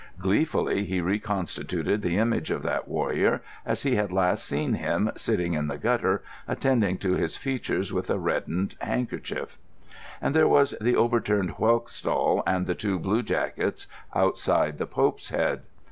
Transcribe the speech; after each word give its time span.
Gleefully 0.17 0.83
he 0.85 0.99
reconstituted 0.99 2.01
the 2.01 2.17
image 2.17 2.49
of 2.49 2.63
that 2.63 2.87
warrior 2.87 3.43
as 3.67 3.83
he 3.83 3.97
had 3.97 4.11
last 4.11 4.43
seen 4.43 4.73
him 4.73 5.11
sitting 5.15 5.53
in 5.53 5.67
the 5.67 5.77
gutter 5.77 6.23
attending 6.47 6.97
to 6.97 7.11
his 7.13 7.37
features 7.37 7.93
with 7.93 8.09
a 8.09 8.17
reddened 8.17 8.75
handkerchief. 8.79 9.59
And 10.19 10.35
there 10.35 10.47
was 10.47 10.73
the 10.81 10.95
overturned 10.95 11.51
whelk 11.59 11.87
stall 11.87 12.41
and 12.47 12.65
the 12.65 12.73
two 12.73 12.97
bluejackets 12.97 13.85
outside 14.15 14.79
the 14.79 14.87
"Pope's 14.87 15.29
Head." 15.29 15.61